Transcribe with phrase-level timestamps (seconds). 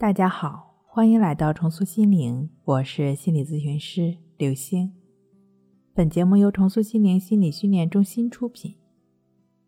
[0.00, 4.94] 大家好，欢迎来到重塑心灵，我是心理咨询师刘星。
[5.92, 8.76] 本节目由重塑心灵心理训练中心出品。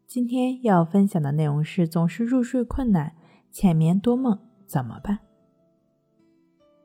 [0.06, 3.14] 今天要分享的内容是：总是入睡困难、
[3.50, 5.18] 浅眠多梦怎么办？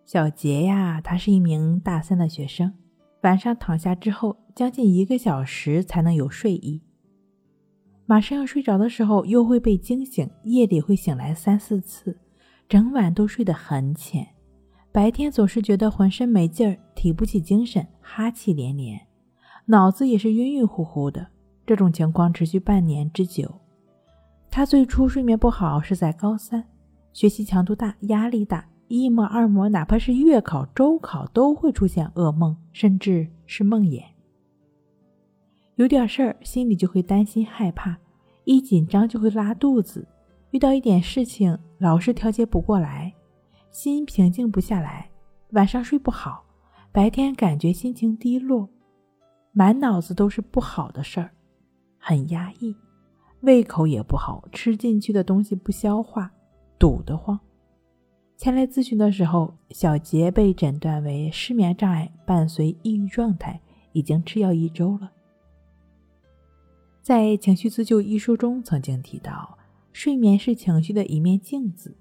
[0.04, 2.74] 小杰呀，他是一名大三的学生，
[3.22, 6.82] 晚上躺下之后，将近一个小时才能有睡意。
[8.06, 12.20] 马上要睡着的时候，又会被惊醒，夜里会醒来三四次。
[12.70, 14.28] 整晚都睡得很浅，
[14.92, 19.00] 白天总是觉得浑身没劲儿，提不起精神，哈气连连，
[19.66, 21.28] 脑子也是晕晕乎乎的。
[21.66, 23.62] 这种情况持续半年之久。
[24.50, 26.64] 他最初睡眠不好是在高三，
[27.14, 34.04] 学习强度大，压力大，一模二模，哪怕是月考、周考都会出现噩梦，甚至是梦魇。
[35.76, 37.98] 有点事儿，心里就会担心害怕，
[38.44, 40.06] 一紧张就会拉肚子。
[40.52, 43.14] 遇到一点事情，老是调节不过来，
[43.70, 45.10] 心平静不下来，
[45.52, 46.44] 晚上睡不好，
[46.92, 48.68] 白天感觉心情低落，
[49.52, 51.30] 满脑子都是不好的事儿，
[52.00, 52.76] 很压抑，
[53.42, 56.32] 胃口也不好，吃进去的东西不消化，
[56.80, 57.40] 堵得慌。
[58.36, 63.60] 前来咨询的时候，小杰被诊断为失眠障碍伴随抑郁状态，
[63.92, 65.12] 已经吃药一周了。
[67.04, 69.57] 在《情绪自救》一书中曾经提到。
[69.98, 71.98] 睡眠是情绪的一面镜子，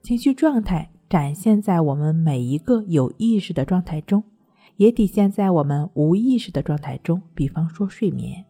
[0.00, 4.24] 情绪状态展现在我们每一个有意识的状态中，
[4.76, 7.20] 也体现在我们无意识的状态中。
[7.34, 8.42] 比方说，睡眠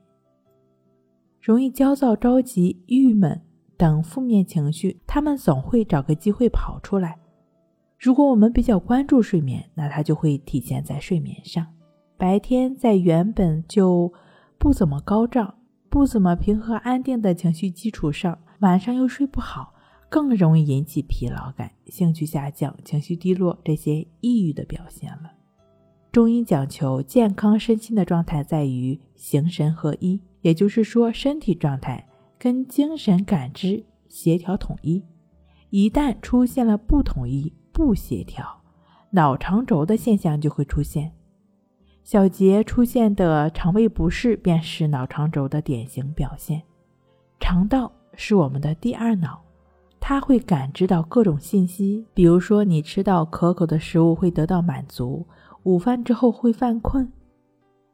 [1.40, 3.40] 容易焦躁、着急、郁闷
[3.76, 7.18] 等负面情绪，他们总会找个机会跑出来。
[7.98, 11.66] 如果我们比较关注睡眠，那它就会体现在睡眠上。
[12.16, 14.12] 白天在原本就
[14.56, 15.56] 不怎么高涨、
[15.90, 18.38] 不怎么平和安定的情绪基础上。
[18.60, 19.72] 晚上又睡不好，
[20.08, 25.32] 更容易引起疲劳感、兴趣下降、情绪低落这些抑郁的表现了。
[26.10, 32.08] 中医讲求健康身心的状态在于形神合一，也就是说，身体状态
[32.38, 35.04] 跟精神感知协调统一。
[35.70, 38.62] 一旦出现了不统一、不协调，
[39.10, 41.12] 脑肠轴的现象就会出现。
[42.02, 46.62] 小杰出现的肠胃不适便是脑肠轴的典型表现，
[47.38, 47.92] 肠道。
[48.20, 49.40] 是我们的第二脑，
[50.00, 55.24] 它会感知到各种信息，比如说你吃到可口的食物会得到满足，
[55.62, 57.08] 午饭之后会犯困，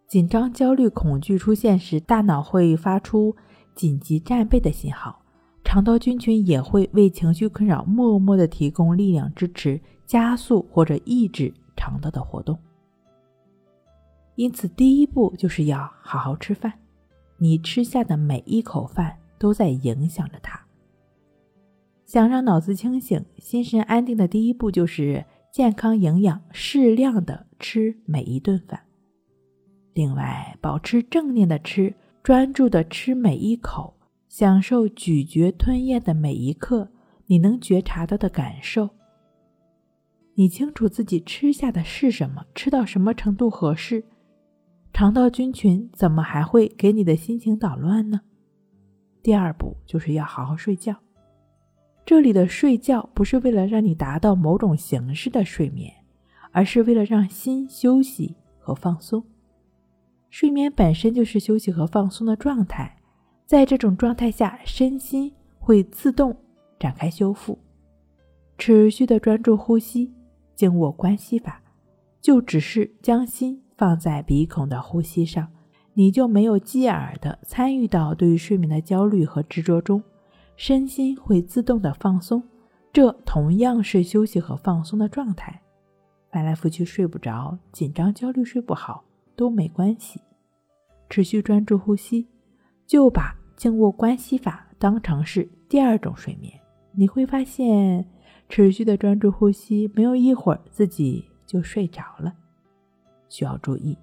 [0.08, 3.36] 紧张、焦虑、恐惧出现时，大脑会发出
[3.74, 5.20] 紧急战备的信号，
[5.62, 12.58] 肠道菌群也会为情绪困扰默默的提供力量支持，加速或者抑制肠道的活动。
[14.36, 16.72] 因此，第一步就是要好好吃饭，
[17.36, 19.14] 你吃下的每一口饭。
[19.44, 20.58] 都在影响着他。
[22.06, 28.80] 想让脑子清醒、心神安定的第一步，就是健康营养、适量的吃每一顿饭。
[29.92, 33.98] 另外，保持正念的吃，专注的吃每一口，
[34.30, 36.88] 享受咀嚼吞咽的每一刻，
[37.26, 38.88] 你能觉察到的感受。
[40.36, 44.04] 你清楚自己吃下的是什么，吃到什么程度合适，
[44.94, 48.22] 肠道菌群怎么还会给你的心情捣乱呢？
[49.24, 50.94] 第二步就是要好好睡觉。
[52.04, 55.90] 这里的睡觉不是为了让你达到某种形式的睡眠，
[56.52, 59.24] 而是为了让心休息和放松。
[60.28, 62.98] 睡眠本身就是休息和放松的状态，
[63.46, 66.36] 在这种状态下，身心会自动
[66.78, 67.58] 展开修复。
[68.58, 70.12] 持续的专注呼吸，
[70.54, 71.62] 静卧观息法，
[72.20, 75.48] 就只是将心放在鼻孔的呼吸上。
[75.94, 80.02] 你就没有继而的参与到对于睡眠的焦虑和执着中，
[80.56, 82.42] 身心会自动的放松，
[82.92, 85.60] 这同样是休息和放松的状态。
[86.30, 89.04] 翻来覆去睡不着，紧张焦虑睡不好
[89.36, 90.20] 都没关系，
[91.08, 92.26] 持续专注呼吸，
[92.86, 96.52] 就把静卧观息法当成是第二种睡眠。
[96.90, 98.04] 你会发现，
[98.48, 102.34] 持续的专注呼吸，没有一会儿自己就睡着了。
[103.28, 103.96] 需要注意。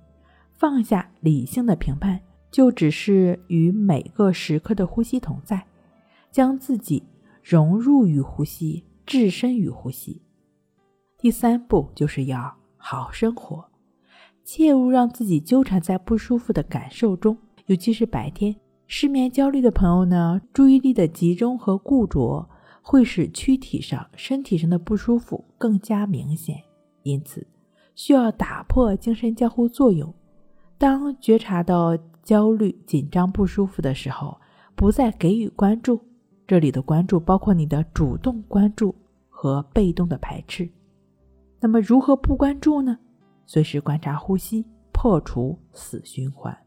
[0.62, 2.19] 放下理性的评判，
[2.52, 5.66] 就只是与每个时刻的呼吸同在，
[6.30, 7.02] 将自己
[7.42, 10.22] 融入于呼吸，置身于呼吸。
[11.18, 12.42] 第三步就是要
[12.78, 13.66] 好好生活，
[14.44, 17.36] 切勿让自己纠缠在不舒服的感受中，
[17.66, 18.56] 尤其是白天。
[18.86, 22.48] 失眠焦虑的朋友呢，注意力的集中和固着
[22.84, 26.62] 会使躯体上、身体上的不舒服更加明显，
[27.02, 27.48] 因此
[27.96, 30.13] 需要打破精神交互作用。
[30.81, 34.42] 当觉察到焦虑、紧张、不舒服的时候，
[34.74, 36.01] 不再给予关注。
[36.48, 38.95] 这里的关注包括你的主动关注
[39.30, 40.68] 和被动的排斥。
[41.60, 42.98] 那么，如何不关注呢？
[43.45, 46.57] 随时观察呼吸，破除死循环。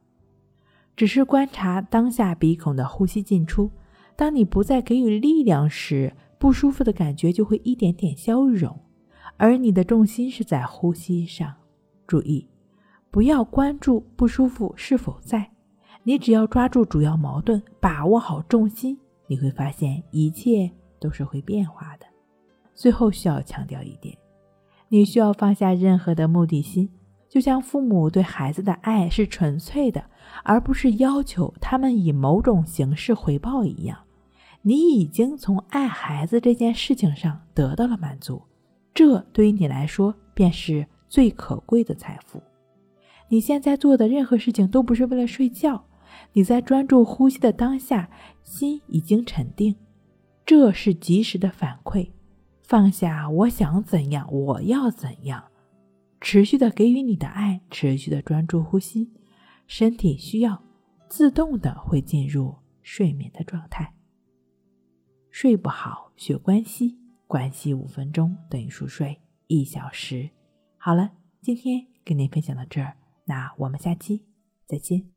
[0.94, 3.68] 只是观察当下鼻孔的呼吸进出。
[4.14, 8.78] 当你不再给予力量时，不舒服的感觉就会一点点消融，
[9.36, 11.52] 而你的重心是在呼吸上。
[12.06, 12.46] 注意，
[13.14, 15.48] 不要关注不舒服是否在，
[16.02, 20.68] 你只要抓住主要矛盾，把握好重心，你会发现一切
[20.98, 22.06] 都是会变化的。
[22.74, 24.18] 最后需要强调一点，
[24.88, 26.90] 你需要放下任何的目的心。
[27.28, 30.04] 就像父母对孩子的爱是纯粹的，
[30.42, 33.96] 而不是要求他们以某种形式回报一样，
[34.62, 38.42] 你已经从爱孩子这件事情上得到了满足，
[38.92, 42.42] 这对于你来说便是最可贵的财富。
[43.34, 45.86] 你现在做的任何事情都不是为了睡觉，
[46.34, 48.08] 你在专注呼吸的当下，
[48.44, 49.74] 心已经沉定，
[50.46, 52.12] 这是及时的反馈。
[52.62, 55.42] 放下，我想怎样，我要怎样。
[56.20, 59.10] 持续的给予你的爱，持续的专注呼吸，
[59.66, 60.62] 身体需要，
[61.08, 63.94] 自动的会进入睡眠的状态。
[65.32, 66.96] 睡不好学关系，
[67.26, 70.30] 关系五分钟等于熟睡一小时。
[70.78, 71.10] 好了，
[71.40, 74.26] 今天跟您分享到这儿，那我们下期
[74.66, 75.13] 再见。